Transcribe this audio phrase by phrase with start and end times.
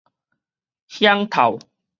[0.97, 1.59] 響透